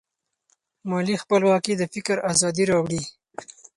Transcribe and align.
مالي 0.89 1.15
خپلواکي 1.23 1.73
د 1.77 1.83
فکر 1.93 2.17
ازادي 2.31 2.63
راوړي. 2.71 3.01